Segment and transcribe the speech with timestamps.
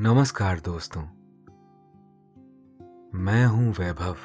[0.00, 1.02] नमस्कार दोस्तों।
[3.18, 4.16] मैं हूँ वैभव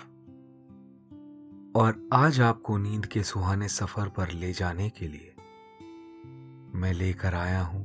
[1.79, 5.35] और आज आपको नींद के सुहाने सफ़र पर ले जाने के लिए
[6.75, 7.81] मैं लेकर आया हूँ।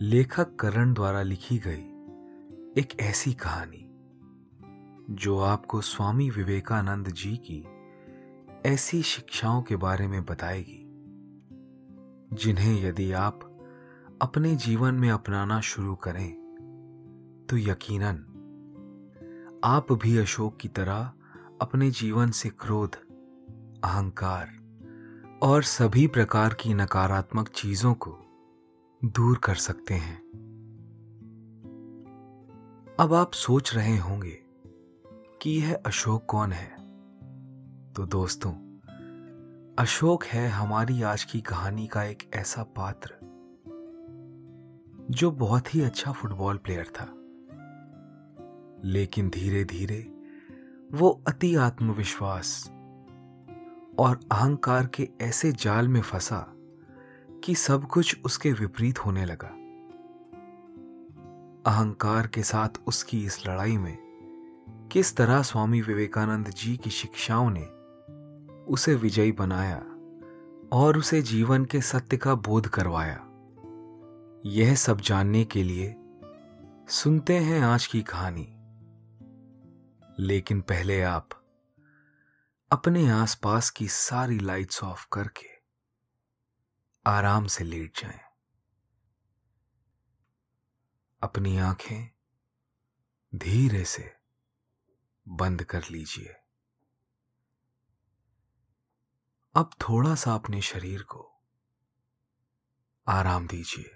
[0.00, 1.84] लेखक करण द्वारा लिखी गई
[2.80, 3.90] एक ऐसी कहानी
[5.10, 7.64] जो आपको स्वामी विवेकानंद जी की
[8.66, 10.82] ऐसी शिक्षाओं के बारे में बताएगी,
[12.32, 13.45] जिन्हें यदि आप
[14.22, 16.32] अपने जीवन में अपनाना शुरू करें।
[17.50, 18.32] तो यकीनन,
[19.64, 21.12] आप भी अशोक की तरह
[21.60, 22.94] अपने जीवन से क्रोध,
[23.84, 24.48] अहंकार
[25.42, 28.18] और सभी प्रकार की नकारात्मक चीज़ों को
[29.04, 30.18] दूर कर सकते हैं।
[33.00, 34.38] अब आप सोच रहे होंगे
[35.42, 36.70] कि यह अशोक कौन है?
[37.92, 38.52] तो दोस्तों,
[39.78, 43.15] अशोक है हमारी आज की कहानी का एक ऐसा पात्र।
[45.10, 47.12] जो बहुत ही अच्छा फुटबॉल प्लेयर था।
[48.88, 50.12] लेकिन धीरे धीरे
[50.92, 52.70] वो अति आत्मविश्वास
[53.98, 56.52] और अहंकार के ऐसे जाल में फंसा
[57.44, 59.48] कि सब कुछ उसके विपरीत होने लगा।
[61.70, 63.98] अहंकार के साथ उसकी इस लड़ाई में
[64.92, 67.64] किस तरह स्वामी विवेकानंद जी की शिक्षाओं ने
[68.64, 69.84] उसे विजयी बनाया
[70.72, 73.25] और उसे जीवन के सत्य का बोध करवाया।
[74.48, 75.94] यह सब जानने के लिए
[76.88, 78.46] सुनते हैं आज की कहानी।
[80.22, 81.28] लेकिन पहले आप
[82.72, 85.48] अपने आसपास की सारी लाइट्स ऑफ़ करके
[87.06, 88.20] आराम से लेट जाएँ।
[91.22, 92.10] अपनी आँखें
[93.34, 94.16] धीरे से
[95.28, 96.36] बंद कर लीजिए।
[99.54, 101.40] अब थोड़ा सा अपने शरीर को
[103.08, 103.95] आराम दीजिए।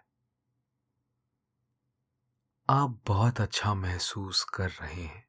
[2.73, 5.27] आप बहुत अच्छा महसूस कर रहे हैं।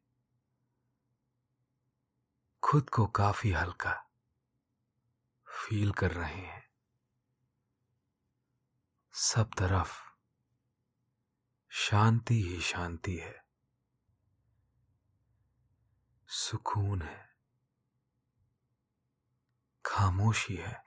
[2.62, 4.10] खुद को काफ़ी हल्का
[5.46, 6.64] फील कर रहे हैं।
[9.12, 9.92] सब तरफ़
[11.68, 13.44] शांति ही शांति है।
[16.26, 17.28] सुकून है।
[19.86, 20.84] खामोशी है।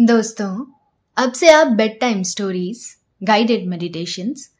[0.00, 0.72] दोस्तों,
[1.16, 4.59] अब से आप bed time stories guided meditations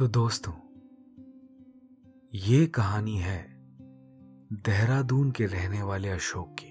[0.00, 0.52] तो दोस्तों,
[2.34, 3.58] ये कहानी है
[4.52, 6.70] देहरादून के रहने वाले अशोक की।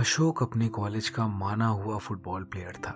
[0.00, 2.92] अशोक अपने कॉलेज का माना हुआ फुटबॉल प्लेयर था।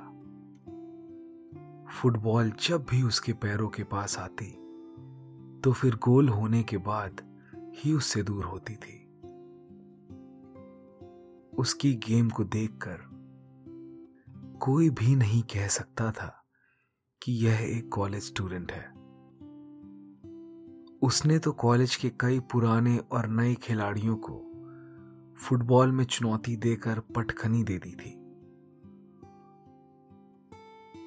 [1.93, 4.51] फुटबॉल जब भी उसके पैरों के पास आती
[5.61, 7.41] तो फिर गोल होने के बाद
[7.77, 9.07] ही उससे दूर होती थी।
[11.59, 12.99] उसकी गेम को देखकर
[14.61, 16.41] कोई भी नहीं कह सकता था
[17.25, 18.89] कि यह एक कॉलेज स्टूडेंट है।
[21.03, 24.35] उसने तो कॉलेज के कई पुराने और नए खिलाड़ियों को
[25.37, 28.21] फुटबॉल में चुनौती देकर पटखनी दे दी थी।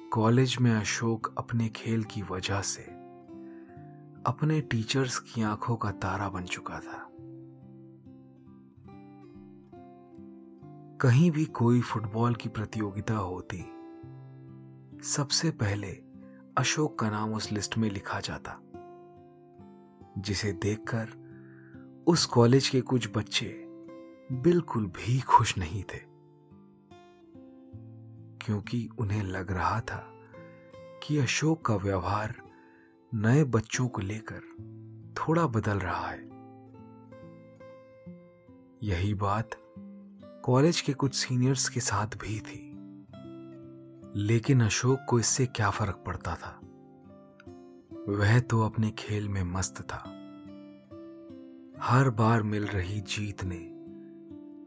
[0.08, 2.82] कॉलेज में अशोक अपने खेल की वजह से
[4.26, 7.08] अपने टीचर्स की आँखों का तारा बन चुका था।
[10.98, 13.64] कहीं भी कोई फुटबॉल की प्रतियोगिता होती,
[15.02, 16.07] सबसे पहले
[16.58, 18.60] अशोक का नाम उस लिस्ट में लिखा जाता।
[20.18, 21.08] जिसे देखकर
[22.06, 23.64] उस कॉलेज के कुछ बच्चे
[24.32, 25.98] बिल्कुल भी खुश नहीं थे।
[28.44, 30.14] क्योंकि उन्हें लग रहा था
[31.02, 32.34] कि अशोक का व्यवहार
[33.14, 34.40] नए बच्चों को लेकर
[35.18, 36.28] थोड़ा बदल रहा है।
[38.82, 39.50] यही बात
[40.44, 42.67] कॉलेज के कुछ सीनियर्स के साथ भी थी।
[44.16, 46.60] लेकिन अशोक को इससे क्या फ़र्क पड़ता था?
[48.08, 49.98] वह तो अपने खेल में मस्त था।
[51.82, 53.58] हर बार मिल रही जीत ने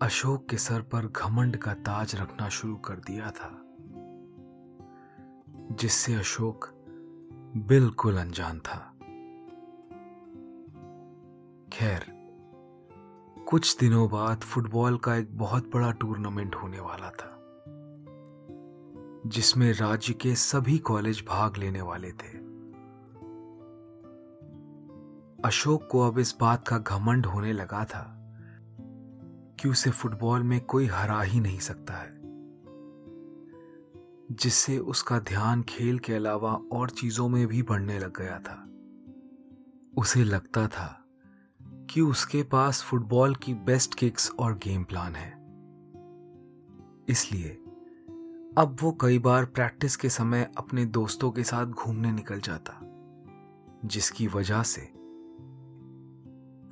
[0.01, 3.51] अशोक के सर पर घमंड का ताज रखना शुरू कर दिया था,
[5.75, 6.67] जिससे अशोक
[7.57, 8.77] बिल्कुल अनजान था।
[11.73, 12.05] खैर,
[13.47, 17.30] कुछ दिनों बाद फुटबॉल का एक बहुत बड़ा टूर्नामेंट होने वाला था।
[19.27, 22.37] जिसमें राज्य के सभी कॉलेज भाग लेने वाले थे।
[25.45, 28.17] अशोक को अब इस बात का घमंड होने लगा था
[29.59, 32.21] कि उसे फुटबॉल में कोई हरा ही नहीं सकता है,
[34.31, 38.67] जिससे उसका ध्यान खेल के अलावा और चीज़ों में भी बढ़ने लग गया था।
[39.97, 41.05] उसे लगता था
[41.61, 45.31] कि उसके पास फुटबॉल की बेस्ट किक्स और गेम प्लान है।
[47.07, 47.60] इसलिए
[48.57, 52.79] अब वो कई बार प्रैक्टिस के समय अपने दोस्तों के साथ घूमने निकल जाता,
[53.85, 54.81] जिसकी वजह से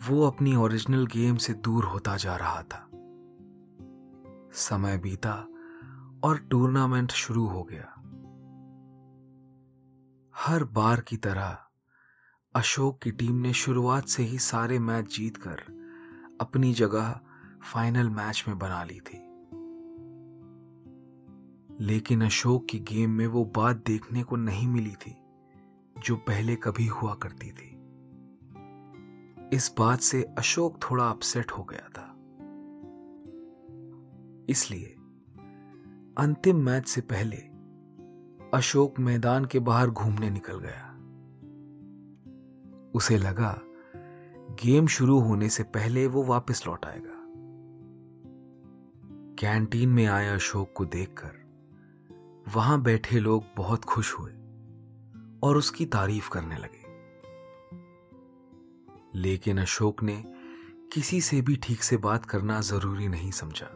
[0.08, 2.90] वो अपनी ओरिजिनल गेम से दूर होता जा रहा था।
[4.54, 5.48] समय बीता
[6.24, 7.94] और टूर्नामेंट शुरू हो गया।
[10.36, 11.58] हर बार की तरह
[12.56, 15.62] अशोक की टीम ने शुरुआत से ही सारे मैच जीतकर
[16.42, 17.20] अपनी जगह
[17.74, 19.29] फाइनल मैच में बना ली थी।
[21.80, 25.18] लेकिन अशोक की गेम में वो बात देखने को नहीं मिली थी,
[25.98, 27.76] जो पहले कभी हुआ करती थी।
[29.54, 32.16] इस बात से अशोक थोड़ा अपसेट हो गया था।
[34.50, 34.96] इसलिए,
[36.18, 37.38] अंतिम मैच से पहले,
[38.58, 40.86] अशोक मैदान के बाहर घूमने निकल गया।
[42.96, 43.62] उसे लगा,
[44.64, 47.20] गेम शुरू होने से पहले वो वापस लौट आएगा।
[49.40, 51.49] कैंटीन में आए अशोक को देखकर
[52.56, 54.32] वहाँ बैठे लोग बहुत खुश हुए
[55.44, 56.90] और उसकी तारीफ़ करने लगे।
[59.20, 60.24] लेकिन अशोक ने
[60.94, 63.68] किसी से भी ठीक से बात करना ज़रूरी नहीं समझा।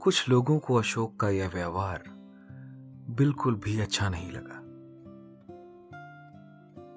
[0.00, 2.02] कुछ लोगों को अशोक का यह व्यवहार
[3.10, 4.58] बिल्कुल भी अच्छा नहीं लगा।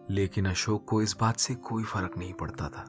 [0.09, 2.85] लेकिन अशोक को इस बात से कोई फ़र्क नहीं पड़ता था।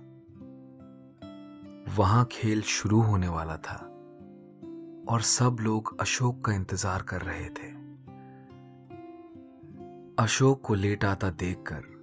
[1.96, 3.92] वहाँ खेल शुरू होने वाला था।
[5.08, 7.74] और सब लोग अशोक का इंतज़ार कर रहे थे।
[10.18, 11.94] अशोक को लेट आता देखकर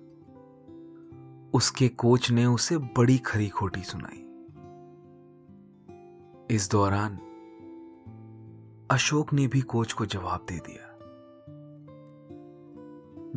[1.54, 4.20] उसके कोच ने उसे बड़ी खरी खोटी सुनाई।
[6.56, 7.18] इस दौरान
[8.92, 10.90] अशोक ने भी कोच को जवाब दे दिया,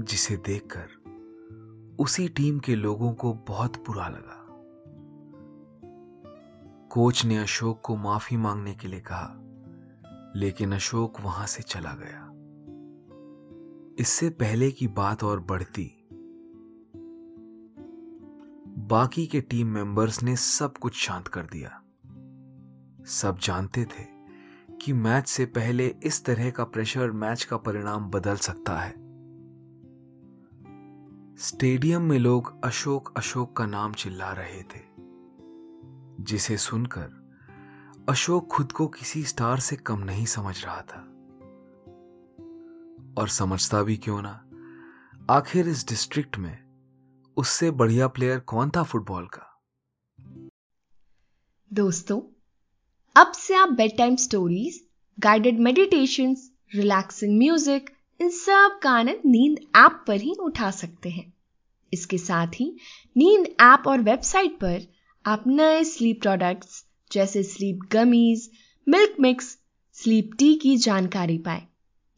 [0.05, 0.89] जिसे देखकर
[2.01, 4.43] उसी टीम के लोगों को बहुत बुरा लगा।
[6.91, 9.46] कोच ने अशोक को माफ़ी मांगने के लिए कहा
[10.37, 12.33] लेकिन अशोक वहाँ से चला गया।
[13.99, 16.09] इससे पहले की बात और बढ़ती।
[18.79, 21.83] बाकी के टीम मेंबर्स ने सब कुछ शांत कर दिया।
[23.07, 24.05] सब जानते थे
[24.77, 28.95] कि मैच से पहले इस तरह का प्रेशर मैच का परिणाम बदल सकता है।
[31.37, 34.83] स्टेडियम में लोग अशोक अशोक का नाम चिल्ला रहे थे,
[36.25, 37.26] जिसे सुनकर
[38.09, 40.99] अशोक खुद को किसी स्टार से कम नहीं समझ रहा था।
[43.19, 44.51] और समझता भी क्यों ना?
[45.31, 46.59] आखिर इस डिस्ट्रिक्ट में
[47.37, 49.63] उससे बढ़िया प्लेयर कौन था फुटबॉल का?
[51.73, 52.21] दोस्तों,
[53.17, 54.87] अब से आप bed time stories
[55.19, 56.37] guided meditation
[56.75, 61.35] relaxing music इन सब का आनंद नींद ऐप पर ही उठा सकते हैं।
[61.93, 62.77] इसके साथ ही
[63.17, 64.81] नींद ऐप और वेबसाइट पर
[65.27, 68.51] आप नए स्लीप प्रोडक्ट्स जैसे sleep gummies
[68.87, 69.59] milk mix
[69.97, 71.67] sleep tea की जानकारी पाएँ।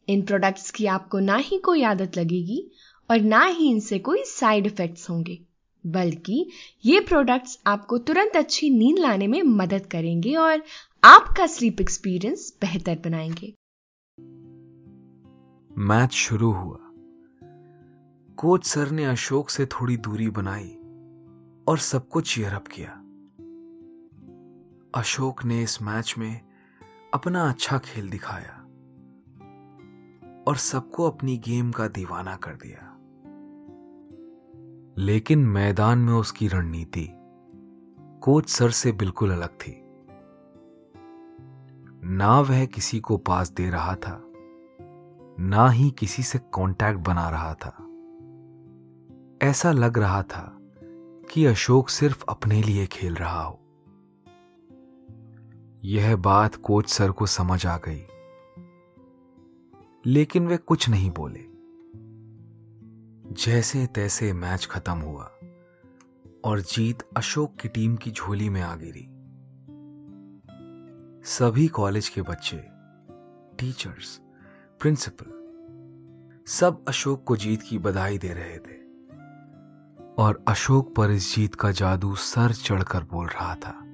[0.07, 2.71] इन प्रोडक्ट्स की आपको ना ही कोई आदत लगेगी
[3.09, 5.39] और ना ही इनसे कोई साइड इफेक्ट्स होंगे,
[5.85, 6.49] बल्कि
[6.85, 10.63] ये प्रोडक्ट्स आपको तुरंत अच्छी नींद लाने में मदद करेंगे और
[11.03, 13.53] आपका स्लीप एक्सपीरियंस बेहतर बनाएँगे।
[15.77, 16.79] मैच शुरू हुआ।
[18.37, 20.69] कोच सर ने अशोक से थोड़ी दूरी बनाई
[21.67, 22.98] और सबको चीयरअप किया।
[24.95, 26.41] अशोक ने इस मैच में
[27.13, 28.53] अपना अच्छा खेल दिखाया
[30.47, 32.95] और सबको अपनी गेम का दीवाना कर दिया।
[35.03, 37.09] लेकिन मैदान में उसकी रणनीति
[38.21, 39.81] कोच सर से बिल्कुल अलग थी।
[42.09, 44.23] ना वह किसी को पास दे रहा था,
[45.39, 47.85] ना ही किसी से कांटेक्ट बना रहा था।
[49.47, 50.57] ऐसा लग रहा था
[51.33, 53.65] कि अशोक सिर्फ़ अपने लिए खेल रहा हो।
[55.83, 58.05] यह बात कोच सर को समझ आ गई।
[60.05, 61.45] लेकिन वे कुछ नहीं बोले।
[63.33, 65.23] जैसे तैसे मैच खत्म हुआ
[66.45, 69.07] और जीत अशोक की टीम की झोली में आ गिरी।
[71.23, 72.65] सभी कॉलेज के बच्चे,
[73.57, 74.21] टीचर्स,
[74.79, 75.39] प्रिंसिपल,
[76.47, 78.79] सब अशोक को जीत की बधाई दे रहे थे।
[80.23, 83.88] और अशोक पर इस जीत का जादू सर चढ़कर बोल रहा था।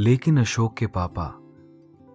[0.00, 1.26] लेकिन अशोक के पापा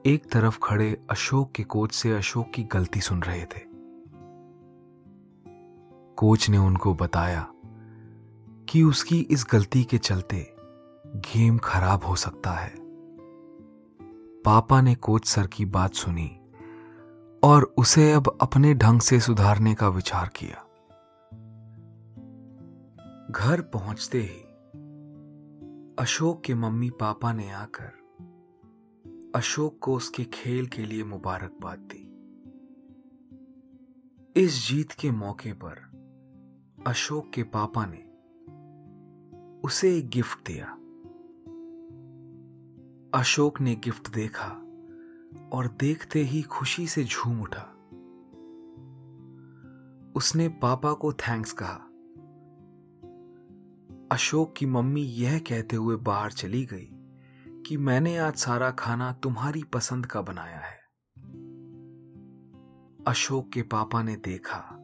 [0.05, 3.59] एक तरफ़ खड़े अशोक के कोच से अशोक की गलती सुन रहे थे।
[6.15, 7.47] कोच ने उनको बताया
[8.69, 10.55] कि उसकी इस गलती के चलते
[11.07, 12.75] गेम खराब हो सकता है।
[14.41, 16.39] पापा ने कोच सर की बात सुनी
[17.43, 20.61] और उसे अब अपने ढंग से सुधारने का विचार किया।
[23.31, 24.44] घर पहुँचते ही
[25.99, 27.91] अशोक के मम्मी पापा ने आकर
[29.35, 32.01] अशोक को उसके खेल के लिए मुबारकबाद दी।
[34.41, 35.77] इस जीत के मौके पर
[36.87, 38.03] अशोक के पापा ने
[39.67, 40.67] उसे एक गिफ्ट दिया।
[43.19, 44.47] अशोक ने गिफ्ट देखा
[45.53, 47.71] और देखते ही खुशी से झूम उठा।
[50.15, 51.84] उसने पापा को थैंक्स कहा।
[54.15, 56.89] अशोक की मम्मी यह कहते हुए बाहर चली गई
[57.63, 60.77] कि मैंने आज सारा खाना तुम्हारी पसंद का बनाया है।
[63.07, 64.77] अशोक के पापा ने देखा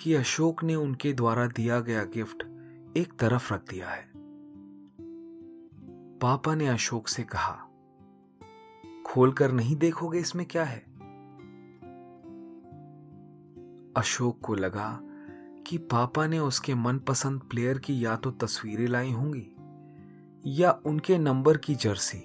[0.00, 2.42] कि अशोक ने उनके द्वारा दिया गया गिफ्ट
[2.96, 4.10] एक तरफ़ रख दिया है।
[6.18, 7.68] पापा ने अशोक से कहा,
[9.06, 10.80] खोलकर नहीं देखोगे इसमें क्या है?
[13.96, 15.05] अशोक को लगा
[15.66, 19.56] कि पापा ने उसके मनपसंद प्लेयर की या तो तस्वीरें लाई होंगी,
[20.46, 22.18] या उनके नंबर की जर्सी,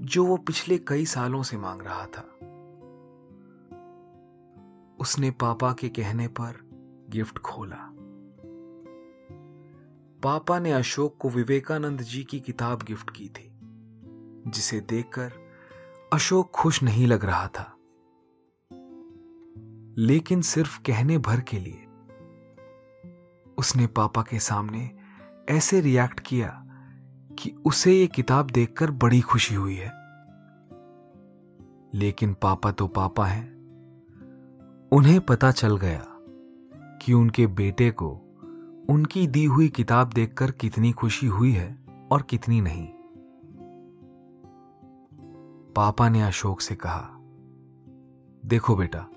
[0.00, 2.22] जो वो पिछले कई सालों से मांग रहा था।
[5.00, 6.68] उसने पापा के कहने पर
[7.10, 7.94] गिफ्ट खोला।
[10.22, 13.58] पापा ने अशोक को विवेकानंद जी की किताब गिफ्ट की थी,
[14.50, 15.32] जिसे देखकर
[16.12, 17.77] अशोक खुश नहीं लग रहा था।
[19.98, 21.84] लेकिन सिर्फ़ कहने भर के लिए।
[23.58, 24.90] उसने पापा के सामने
[25.48, 26.64] ऐसे रिएक्ट किया
[27.38, 29.92] कि उसे ये किताब देखकर बड़ी खुशी हुई है।
[31.94, 33.52] लेकिन पापा तो पापा हैं।
[34.92, 36.04] उन्हें पता चल गया
[36.74, 38.10] कि उनके बेटे को
[38.90, 41.78] उनकी दी हुई किताब देखकर कितनी खुशी हुई है
[42.12, 42.88] और कितनी नहीं।
[45.72, 47.10] पापा ने अशोक से कहा,
[48.46, 49.08] देखो बेटा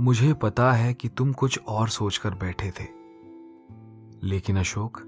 [0.00, 2.86] मुझे पता है कि तुम कुछ और सोचकर बैठे थे।
[4.22, 5.02] लेकिन अशोक,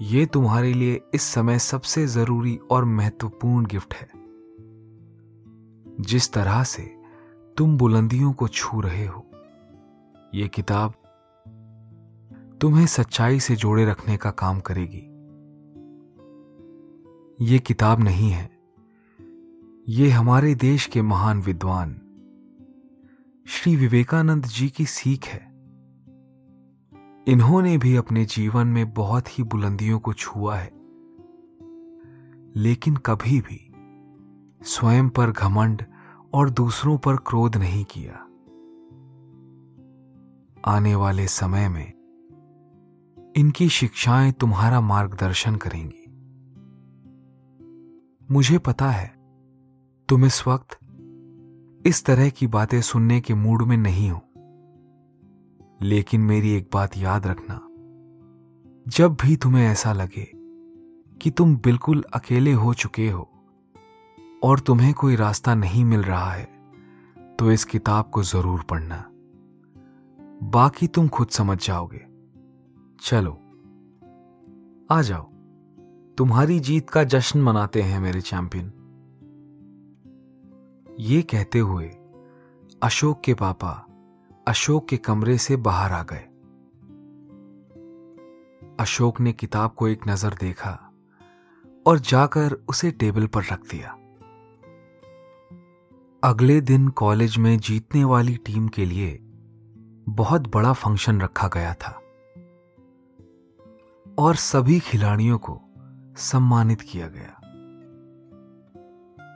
[0.00, 4.10] ये तुम्हारे लिए इस समय सबसे ज़रूरी और महत्वपूर्ण गिफ्ट है।
[6.00, 6.96] जिस तरह से
[7.56, 9.26] तुम बुलंदियों को छू रहे हो,
[10.34, 10.92] ये किताब
[12.60, 15.06] तुम्हें सच्चाई से जोड़े रखने का काम करेगी।
[17.52, 18.58] ये किताब नहीं है।
[19.88, 22.00] ये हमारे देश के महान विद्वान
[23.48, 25.46] श्री विवेकानंद जी की सीख है।
[27.28, 30.70] इन्होंने भी अपने जीवन में बहुत ही बुलंदियों को छुआ है।
[32.56, 33.72] लेकिन कभी भी
[34.62, 35.82] स्वयं पर घमंड
[36.34, 38.14] और दूसरों पर क्रोध नहीं किया।
[40.72, 41.92] आने वाले समय में
[43.36, 46.06] इनकी शिक्षाएँ तुम्हारा मार्गदर्शन करेंगी।
[48.30, 49.08] मुझे पता है,
[50.08, 50.85] तुम इस वक्त
[51.86, 54.20] इस तरह की बातें सुनने के मूड में नहीं हो।
[55.82, 57.60] लेकिन मेरी एक बात याद रखना,
[58.88, 60.30] जब भी तुम्हें ऐसा लगे
[61.20, 63.28] कि तुम बिल्कुल अकेले हो चुके हो
[64.42, 66.48] और तुम्हें कोई रास्ता नहीं मिल रहा है
[67.38, 69.04] तो इस किताब को ज़रूर पढ़ना।
[70.42, 72.04] बाकी तुम खुद समझ जाओगे।
[73.00, 73.32] चलो,
[74.90, 75.30] आ जाओ।
[76.18, 78.72] तुम्हारी जीत का जश्न मनाते हैं मेरे चैंपियन।
[81.00, 81.86] ये कहते हुए
[82.82, 83.86] अशोक के पापा
[84.48, 86.22] अशोक के कमरे से बाहर आ गए।
[88.80, 90.72] अशोक ने किताब को एक नज़र देखा
[91.86, 93.90] और जाकर उसे टेबल पर रख दिया।
[96.30, 99.18] अगले दिन कॉलेज में जीतने वाली टीम के लिए
[100.08, 102.00] बहुत बड़ा फ़ंक्शन रखा गया था
[104.18, 105.60] और सभी खिलाड़ियों को
[106.16, 107.32] सम्मानित किया गया।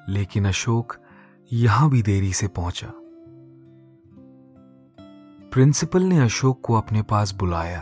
[0.09, 0.97] लेकिन अशोक
[1.53, 2.93] यहाँ भी देरी से पहुँचा।
[5.53, 7.81] प्रिंसिपल ने अशोक को अपने पास बुलाया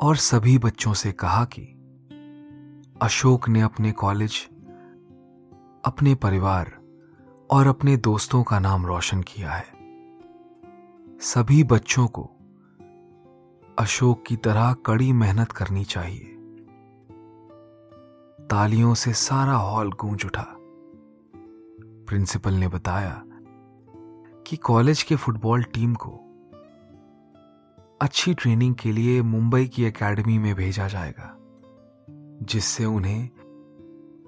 [0.00, 1.62] और सभी बच्चों से कहा कि
[3.02, 4.48] अशोक ने अपने कॉलेज,
[5.84, 6.72] अपने परिवार
[7.50, 9.64] और अपने दोस्तों का नाम रोशन किया है।
[11.20, 12.30] सभी बच्चों को
[13.78, 16.36] अशोक की तरह कड़ी मेहनत करनी चाहिए।
[18.46, 20.51] तालियों से सारा हॉल गूंज उठा।
[22.12, 23.22] प्रिंसिपल ने बताया
[24.46, 26.10] कि कॉलेज के फुटबॉल टीम को
[28.02, 31.36] अच्छी ट्रेनिंग के लिए मुंबई की एकेडमी में भेजा जाएगा,
[32.46, 33.30] जिससे उन्हें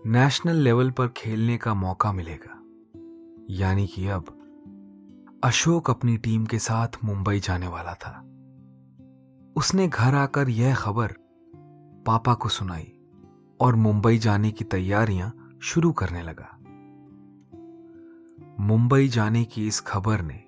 [0.06, 2.62] नेशनल लेवल पर खेलने का मौका मिलेगा।
[3.50, 4.24] यानी कि अब
[5.44, 8.20] अशोक अपनी टीम के साथ मुंबई जाने वाला था।
[9.56, 11.14] उसने घर आकर यह खबर
[12.06, 12.92] पापा को सुनाई
[13.60, 16.58] और मुंबई जाने की तैयारियाँ शुरू करने लगा।
[18.60, 20.44] मुंबई जाने की इस खबर ने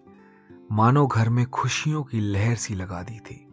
[0.73, 3.47] मानो घर में खुशियों की लहर सी लगा दी थी।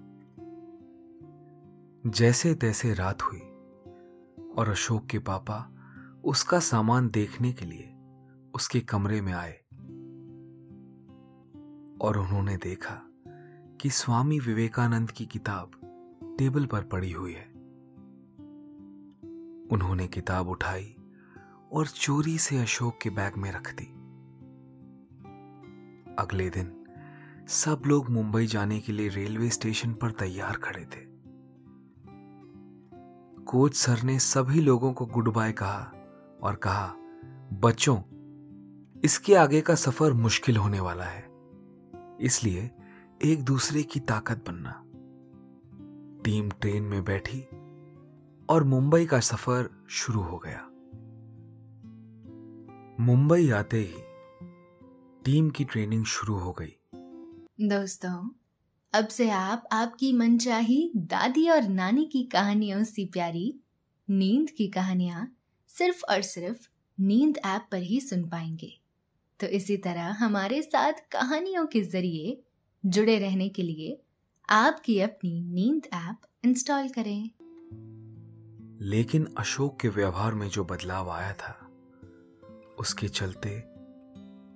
[2.10, 3.40] जैसे तैसे रात हुई
[4.58, 5.76] और अशोक के पापा
[6.24, 7.94] उसका सामान देखने के लिए
[8.56, 9.54] उसके कमरे में आए
[12.02, 13.02] और उन्होंने देखा
[13.82, 15.72] कि स्वामी विवेकानंद की किताब
[16.40, 17.54] टेबल पर पड़ी हुई है।
[19.72, 20.96] उन्होंने किताब उठाई
[21.72, 23.93] और चोरी से अशोक के बैग में रख दी।
[26.20, 26.72] अगले दिन
[27.48, 31.02] सब लोग मुंबई जाने के लिए रेलवे स्टेशन पर तैयार खड़े थे।
[33.44, 35.92] कोच सर ने सभी लोगों को गुड बाय कहा
[36.44, 36.94] और कहा,
[37.60, 37.98] बच्चों,
[39.02, 41.28] इसके आगे का सफ़र मुश्किल होने वाला है,
[42.22, 42.70] इसलिए
[43.22, 44.80] एक दूसरे की ताकत बनना।
[46.24, 47.42] टीम ट्रेन में बैठी
[48.50, 50.62] और मुंबई का सफ़र शुरू हो गया।
[53.00, 53.94] मुंबई आते ही
[55.26, 56.76] टीम की ट्रेनिंग शुरू हो गई।
[57.62, 58.30] दोस्तों
[58.94, 63.60] अब से आप आपकी मनचाही दादी और नानी की कहानियों से प्यारी
[64.10, 66.68] नींद की कहानियाँ सिर्फ़ और सिर्फ़
[67.00, 68.80] नींद ऐप पर ही सुन पाएँगे।
[69.40, 72.44] तो इसी तरह हमारे साथ कहानियों के ज़रिए
[72.86, 74.02] जुड़े रहने के लिए
[74.50, 77.30] आपकी अपनी नींद ऐप इंस्टॉल करें।
[78.82, 81.70] लेकिन अशोक के व्यवहार में जो बदलाव आया था
[82.80, 83.73] उसके चलते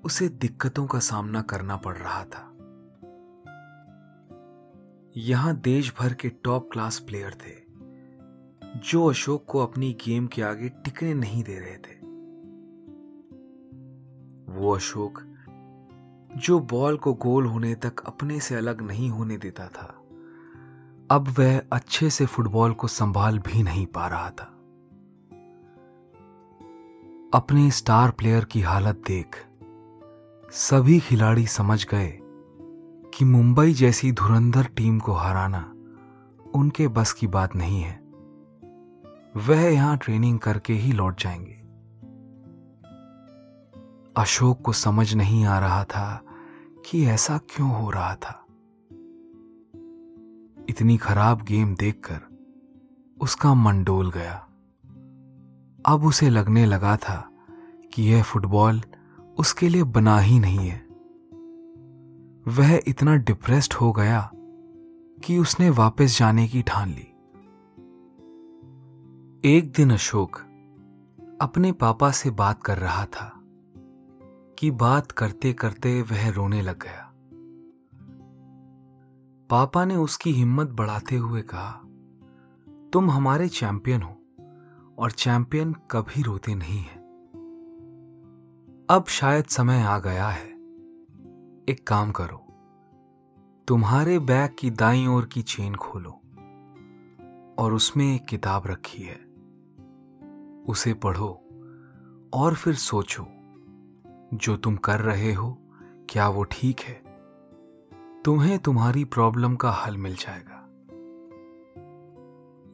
[0.07, 2.43] उसे दिक्कतों का सामना करना पड़ रहा था।
[5.17, 7.55] यहाँ देश भर के टॉप क्लास प्लेयर थे,
[8.79, 11.97] जो अशोक को अपनी गेम के आगे टिकने नहीं दे रहे थे।
[14.53, 15.19] वो अशोक,
[16.37, 20.01] जो बॉल को गोल होने तक अपने से अलग नहीं होने देता था,
[21.11, 24.53] अब वह अच्छे से फुटबॉल को संभाल भी नहीं पा रहा था।
[27.33, 29.46] अपने स्टार प्लेयर की हालत देख
[30.51, 32.19] सभी खिलाड़ी समझ गए
[33.13, 35.73] कि मुंबई जैसी धुरंधर टीम को हराना
[36.55, 37.99] उनके बस की बात नहीं है।
[39.37, 41.53] वह यहाँ ट्रेनिंग करके ही लौट जाएँगे।
[44.21, 46.21] अशोक को समझ नहीं आ रहा था
[46.89, 48.45] कि ऐसा क्यों हो रहा था।
[50.69, 52.19] इतनी खराब गेम देखकर
[53.21, 54.47] उसका मन डोल गया।
[55.85, 57.29] अब उसे लगने लगा था
[57.93, 58.81] कि यह फुटबॉल
[59.39, 60.87] उसके लिए बना ही नहीं है।
[62.47, 64.31] वह इतना डिप्रेस्ड हो गया
[65.23, 67.13] कि उसने वापस जाने की ठान ली।
[69.49, 70.37] एक दिन अशोक
[71.41, 73.33] अपने पापा से बात कर रहा था
[74.59, 77.03] कि बात करते करते वह रोने लग गया।
[79.49, 81.71] पापा ने उसकी हिम्मत बढ़ाते हुए कहा,
[82.93, 84.13] तुम हमारे चैंपियन हो
[84.99, 86.96] और चैंपियन कभी रोते नहीं है।
[88.89, 90.47] अब शायद समय आ गया है।
[91.69, 92.47] एक काम करो।
[93.67, 96.11] तुम्हारे बैग की दाई ओर की चेन खोलो
[97.59, 99.25] और उसमें एक किताब रखी है।
[100.63, 101.29] उसे पढ़ो
[102.33, 103.27] और फिर सोचो,
[104.33, 105.57] जो तुम कर रहे हो,
[106.09, 107.03] क्या वो ठीक है?
[108.25, 110.69] तुम्हें तुम्हारी प्रॉब्लम का हल मिल जाएगा।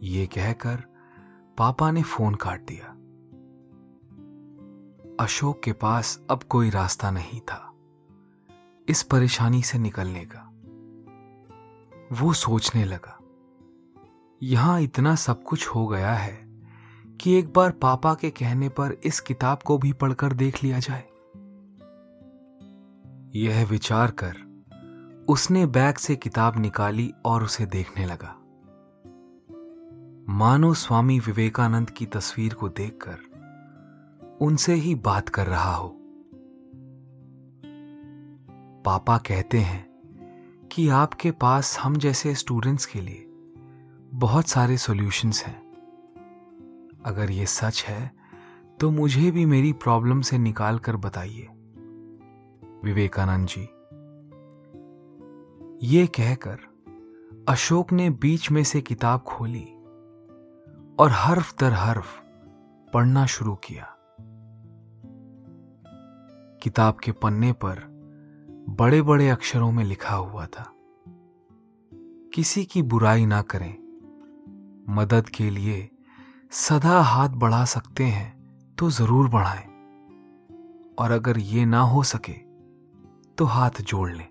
[0.03, 0.83] ये कहकर
[1.57, 2.92] पापा ने फ़ोन काट दिया।
[5.19, 7.73] अशोक के पास अब कोई रास्ता नहीं था।
[8.89, 10.49] इस परेशानी से निकलने का।
[12.11, 13.19] वो सोचने लगा,
[14.43, 16.41] यहाँ इतना सब कुछ हो गया है
[17.21, 21.03] कि एक बार पापा के कहने पर इस किताब को भी पढ़कर देख लिया जाए।
[23.35, 24.41] यह विचार कर
[25.29, 28.35] उसने बैग से किताब निकाली और उसे देखने लगा।
[30.33, 33.32] मानो स्वामी विवेकानंद की तस्वीर को देखकर
[34.43, 35.95] उनसे ही बात कर रहा हो।
[38.85, 43.25] पापा कहते हैं कि आपके पास हम जैसे स्टूडेंट्स के लिए
[44.13, 45.61] बहुत सारे सॉल्यूशंस हैं।
[47.05, 48.11] अगर ये सच है
[48.79, 51.47] तो मुझे भी मेरी प्रॉब्लम से निकाल कर बताइए।
[52.83, 53.61] विवेकानंद जी,
[55.87, 56.57] ये कहकर
[57.49, 59.65] अशोक ने बीच में से किताब खोली
[60.99, 62.21] और हर्फ दर हर्फ
[62.93, 63.92] पढ़ना शुरू किया।
[66.63, 67.79] किताब के पन्ने पर
[68.69, 70.73] बड़े बड़े अक्षरों में लिखा हुआ था।
[72.33, 73.73] किसी की बुराई ना करें।
[74.89, 75.89] मदद के लिए
[76.51, 78.39] सदा हाथ बढ़ा सकते हैं
[78.79, 79.65] तो ज़रूर बढ़ाएँ।
[80.99, 82.33] और अगर ये ना हो सके
[83.37, 84.27] तो हाथ जोड़ लें।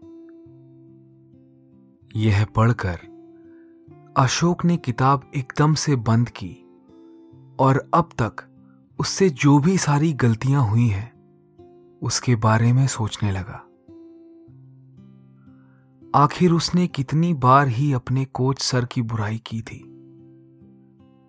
[2.16, 2.98] यह पढ़कर
[4.16, 6.54] अशोक ने किताब एकदम से बंद की
[7.60, 8.48] और अब तक
[8.98, 11.12] उससे जो भी सारी गलतियाँ हुई हैं
[12.02, 13.68] उसके बारे में सोचने लगा।
[16.14, 19.88] आखिर उसने कितनी बार ही अपने कोच सर की बुराई की थी।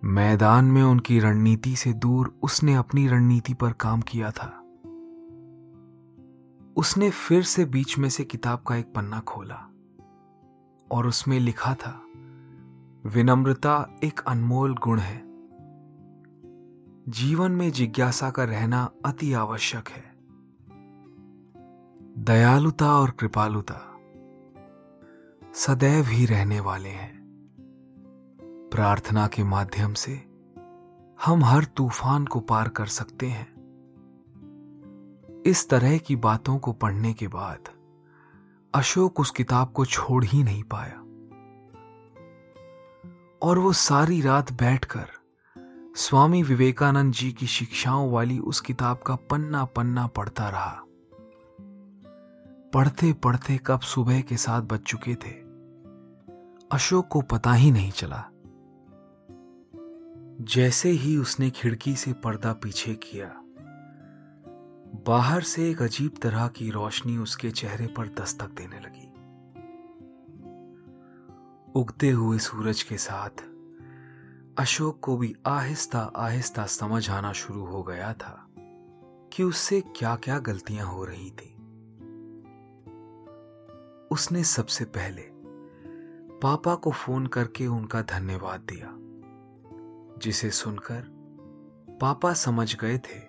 [0.04, 4.60] मैदान में उनकी रणनीति से दूर उसने अपनी रणनीति पर काम किया था।
[6.76, 9.74] उसने फिर से बीच में से किताब का एक पन्ना खोला
[10.92, 12.00] और उसमें लिखा था,
[13.06, 15.24] विनम्रता एक अनमोल गुण है।
[17.08, 20.13] जीवन में जिज्ञासा का रहना अति आवश्यक है।
[22.24, 24.00] दयालुता और कृपालुता
[25.54, 27.22] सदैव ही रहने वाले हैं।
[28.72, 30.12] प्रार्थना के माध्यम से
[31.24, 33.54] हम हर तूफ़ान को पार कर सकते हैं।
[35.46, 37.58] इस तरह की बातों को पढ़ने के बाद
[38.74, 40.98] अशोक उस किताब को छोड़ ही नहीं पाया।
[43.42, 45.06] और वो सारी रात बैठकर
[45.96, 50.83] स्वामी विवेकानंद जी की शिक्षाओं वाली उस किताब का पन्ना पन्ना पढ़ता रहा।
[52.74, 55.30] पढ़ते पढ़ते कब सुबह के साथ बज चुके थे।
[56.72, 58.24] अशोक को पता ही नहीं चला।
[60.40, 63.28] जैसे ही उसने खिड़की से पर्दा पीछे किया,
[65.06, 69.08] बाहर से एक अजीब तरह की रोशनी उसके चेहरे पर दस्तक देने लगी।
[71.80, 73.44] उगते हुए सूरज के साथ,
[74.58, 78.46] अशोक को भी आहिस्ता आहिस्ता समझ आना शुरू हो गया था
[79.32, 81.53] कि उससे क्या क्या गलतियाँ हो रही थी।
[84.14, 85.22] उसने सबसे पहले
[86.42, 88.90] पापा को फ़ोन करके उनका धन्यवाद दिया,
[90.18, 91.04] जिसे सुनकर
[92.00, 93.20] पापा समझ गए थे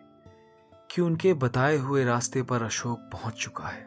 [0.91, 3.84] कि उनके बताए हुए रास्ते पर अशोक पहुँच चुका है।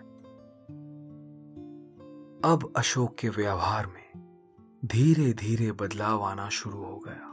[2.45, 4.07] अब अशोक के व्यवहार में
[4.85, 7.29] धीरे धीरे बदलाव आना शुरू हो गया।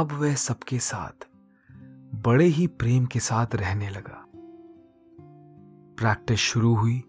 [0.00, 1.28] अब वह सबके साथ
[2.24, 4.24] बड़े ही प्रेम के साथ रहने लगा।
[5.98, 7.02] प्रैक्टिस शुरू हुई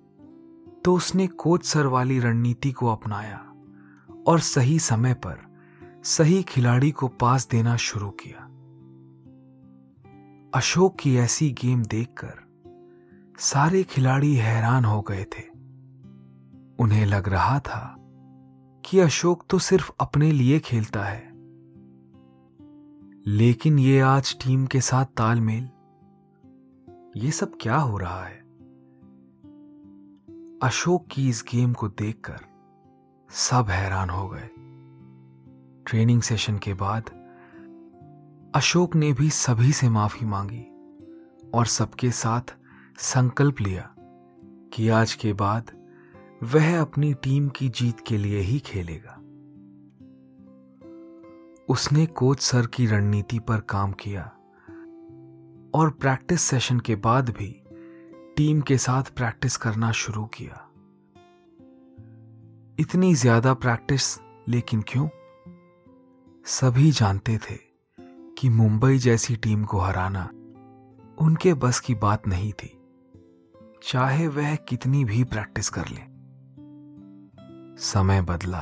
[0.85, 3.53] तो उसने कोच सर वाली रणनीति को अपनाया
[4.27, 5.59] और सही समय पर
[6.03, 8.37] सही खिलाड़ी को पास देना शुरू किया।
[10.59, 12.33] अशोक की ऐसी गेम देखकर
[13.39, 15.49] सारे खिलाड़ी हैरान हो गए थे।
[16.79, 17.95] उन्हें लग रहा था
[18.85, 21.31] कि अशोक तो सिर्फ़ अपने लिए खेलता है।
[23.27, 25.69] लेकिन ये आज टीम के साथ तालमेल,
[27.17, 28.44] ये सब क्या हो रहा है?
[30.65, 32.39] अशोक की इस गेम को देखकर
[33.29, 34.49] सब हैरान हो गए।
[35.87, 37.03] ट्रेनिंग सेशन के बाद
[38.55, 40.63] अशोक ने भी सभी से माफ़ी मांगी
[41.53, 42.55] और सबके साथ
[42.97, 43.95] संकल्प लिया
[44.73, 45.71] कि आज के बाद
[46.43, 49.21] वह अपनी टीम की जीत के लिए ही खेलेगा।
[51.69, 54.23] उसने कोच सर की रणनीति पर काम किया
[55.73, 57.64] और प्रैक्टिस सेशन के बाद भी
[58.37, 60.55] टीम के साथ प्रैक्टिस करना शुरू किया।
[62.79, 65.07] इतनी ज़्यादा प्रैक्टिस, लेकिन क्यों?
[66.45, 67.55] सभी जानते थे
[68.37, 70.25] कि मुंबई जैसी टीम को हराना
[71.17, 72.79] उनके बस की बात नहीं थी।
[73.83, 76.01] चाहे वह कितनी भी प्रैक्टिस कर ले।
[77.81, 78.61] समय बदला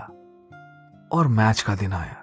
[1.12, 2.20] और मैच का दिन आया।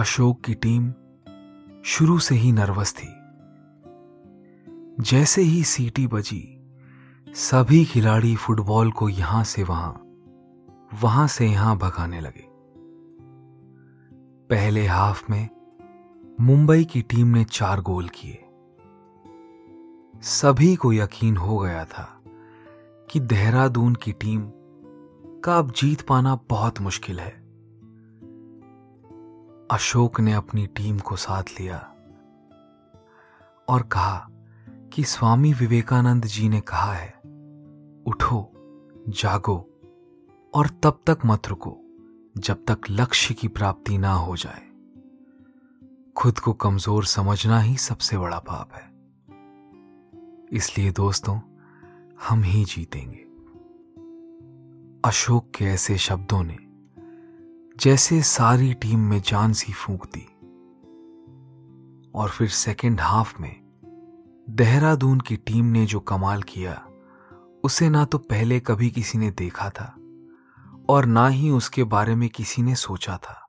[0.00, 0.92] अशोक की टीम
[1.84, 3.21] शुरू से ही नर्वस थी।
[5.00, 6.60] जैसे ही सीटी बजी,
[7.28, 9.92] सभी खिलाड़ी फुटबॉल को यहाँ से वहाँ
[11.02, 12.48] वहाँ से यहाँ भगाने लगे।
[14.46, 15.48] पहले हाफ़ में
[16.40, 18.44] मुंबई की टीम ने चार गोल किए।
[20.20, 22.22] सभी को यकीन हो गया था
[23.10, 24.50] कि देहरादून की टीम
[25.40, 27.42] का अब जीत पाना बहुत मुश्किल है।
[29.70, 31.78] अशोक ने अपनी टीम को साथ लिया
[33.68, 34.28] और कहा
[34.92, 37.14] कि स्वामी विवेकानंद जी ने कहा है,
[38.06, 38.52] उठो,
[39.08, 39.80] जागो
[40.54, 41.78] और तब तक मत रुको,
[42.38, 44.62] जब तक लक्ष्य की प्राप्ति ना हो जाए।
[46.16, 48.92] खुद को कमज़ोर समझना ही सबसे बड़ा पाप है।
[50.52, 51.40] इसलिए दोस्तों,
[52.28, 53.26] हम ही जीतेंगे।
[55.04, 56.58] अशोक के ऐसे शब्दों ने
[57.76, 60.26] जैसे सारी टीम में जान सी फूंक दी
[62.14, 63.61] और फिर सेकेंड हाफ़ में
[64.50, 66.86] देहरादून की टीम ने जो कमाल किया,
[67.64, 69.94] उसे ना तो पहले कभी किसी ने देखा था,
[70.88, 73.48] और ना ही उसके बारे में किसी ने सोचा था।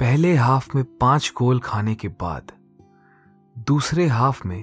[0.00, 2.52] पहले हाफ़ में पाँच गोल खाने के बाद,
[3.58, 4.62] दूसरे हाफ़ में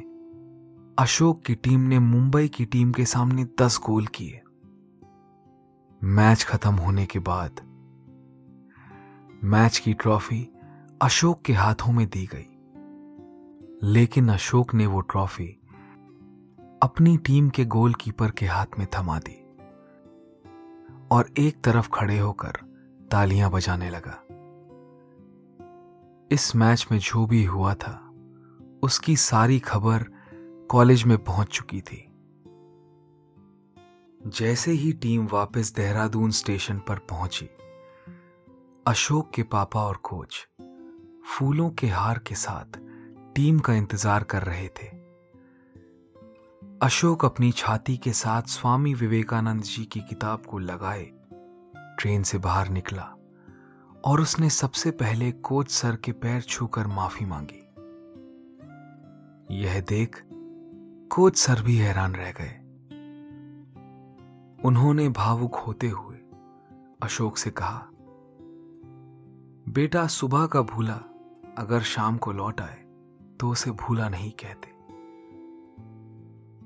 [0.99, 4.41] अशोक की टीम ने मुंबई की टीम के सामने दस गोल किए।
[6.03, 7.61] मैच खत्म होने के बाद,
[9.43, 10.47] मैच की ट्रॉफी
[11.01, 12.47] अशोक के हाथों में दी गई।
[13.83, 15.47] लेकिन अशोक ने वो ट्रॉफी
[16.83, 19.41] अपनी टीम के गोलकीपर के हाथ में थमा दी
[21.11, 22.51] और एक तरफ़ खड़े होकर
[23.11, 24.23] तालियाँ बजाने लगा।
[26.31, 28.13] इस मैच में जो भी हुआ था,
[28.83, 30.05] उसकी सारी खबर
[30.71, 32.07] कॉलेज में पहुँच चुकी थी।
[34.27, 37.49] जैसे ही टीम वापस देहरादून स्टेशन पर पहुँची,
[38.87, 40.47] अशोक के पापा और कोच
[41.25, 42.90] फूलों के हार के साथ
[43.41, 44.87] टीम का इंतज़ार कर रहे थे।
[46.81, 51.03] अशोक अपनी छाती के साथ स्वामी विवेकानंद जी की किताब को लगाए,
[51.99, 53.03] ट्रेन से बाहर निकला
[54.05, 57.61] और उसने सबसे पहले कोच सर के पैर छूकर माफ़ी मांगी।
[59.61, 60.21] यह देख
[61.11, 62.53] कोच सर भी हैरान रह गए।
[64.65, 66.17] उन्होंने भावुक होते हुए
[67.03, 67.87] अशोक से कहा,
[69.69, 70.99] बेटा, सुबह का भूला
[71.57, 72.80] अगर शाम को लौट आए
[73.41, 74.71] तो उसे भूला नहीं कहते।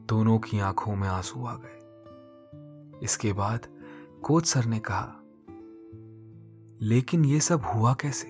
[0.06, 1.76] दोनों की आँखों में आँसू आ गए।
[3.04, 3.68] इसके बाद
[4.24, 5.16] कोच सर ने कहा,
[6.82, 8.28] लेकिन यह सब हुआ कैसे?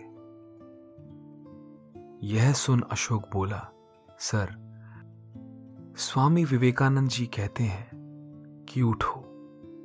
[2.27, 3.69] यह सुन अशोक बोला,
[4.19, 4.55] सर,
[5.97, 7.91] स्वामी विवेकानंद जी कहते हैं
[8.69, 9.23] कि उठो,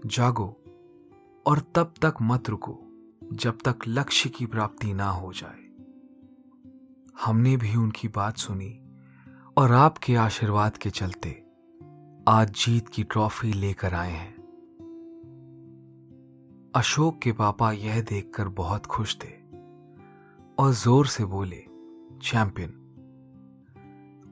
[0.07, 0.57] जागो
[1.47, 2.81] और तब तक मत रुको
[3.33, 5.70] जब तक लक्ष्य की प्राप्ति ना हो जाए।
[7.25, 8.69] हमने भी उनकी बात सुनी
[9.57, 11.31] और आपके आशीर्वाद के चलते
[12.29, 14.35] आज जीत की ट्रॉफी लेकर आए हैं।
[16.75, 19.33] अशोक के पापा यह देखकर बहुत खुश थे
[20.59, 21.65] और ज़ोर से बोले,
[22.23, 22.71] चैंपियन,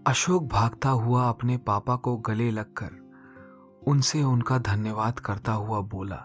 [0.07, 6.23] अशोक भागता हुआ अपने पापा को गले लगकर उनसे उनका धन्यवाद करता हुआ बोला,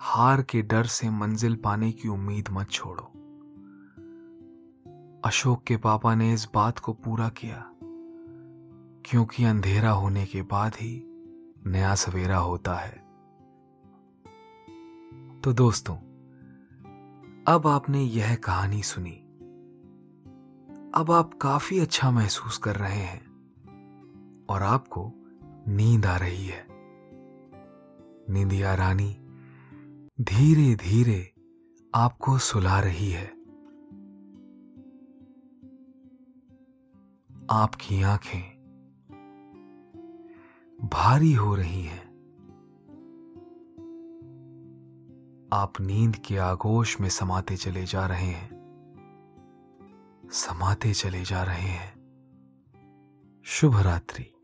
[0.00, 3.12] हार के डर से मंजिल पाने की उम्मीद मत छोड़ो।
[5.28, 7.70] अशोक के पापा ने इस बात को पूरा किया,
[9.04, 11.02] क्योंकि अंधेरा होने के बाद ही
[11.66, 12.92] नया सवेरा होता है।
[15.40, 15.96] तो दोस्तों,
[17.48, 19.14] अब आपने यह कहानी सुनी।
[20.94, 23.24] अब आप काफ़ी अच्छा महसूस कर रहे हैं,
[24.50, 25.12] और आपको
[25.68, 26.66] नींद आ रही है।
[28.30, 29.16] नींदिया रानी
[30.20, 31.34] धीरे धीरे
[31.94, 33.37] आपको सुला रही है।
[37.50, 38.58] आपकी आँखें
[40.82, 42.08] भारी हो रही हैं।
[45.52, 48.50] आप नींद के आगोश में समाते चले जा रहे हैं।
[50.30, 51.94] समाते चले जा रहे हैं।
[53.44, 54.37] शुभ रात्रि।